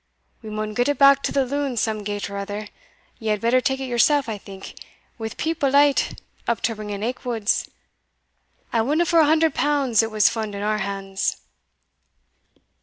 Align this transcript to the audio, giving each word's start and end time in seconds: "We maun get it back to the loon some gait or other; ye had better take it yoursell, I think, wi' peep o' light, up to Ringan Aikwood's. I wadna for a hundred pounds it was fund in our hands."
"We 0.41 0.49
maun 0.49 0.73
get 0.73 0.87
it 0.89 0.97
back 0.97 1.21
to 1.21 1.31
the 1.31 1.45
loon 1.45 1.77
some 1.77 2.03
gait 2.03 2.27
or 2.27 2.35
other; 2.37 2.69
ye 3.19 3.29
had 3.29 3.39
better 3.39 3.61
take 3.61 3.79
it 3.79 3.85
yoursell, 3.85 4.23
I 4.27 4.39
think, 4.39 4.73
wi' 5.19 5.29
peep 5.37 5.63
o' 5.63 5.67
light, 5.67 6.19
up 6.47 6.61
to 6.61 6.73
Ringan 6.73 7.03
Aikwood's. 7.03 7.69
I 8.73 8.81
wadna 8.81 9.05
for 9.05 9.19
a 9.19 9.25
hundred 9.25 9.53
pounds 9.53 10.01
it 10.01 10.09
was 10.09 10.27
fund 10.27 10.55
in 10.55 10.63
our 10.63 10.79
hands." 10.79 11.37